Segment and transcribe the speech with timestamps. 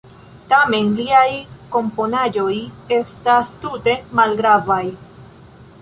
[0.53, 1.27] Tamen liaj
[1.75, 2.55] komponaĵoj
[2.99, 4.85] estas tute malgravaj.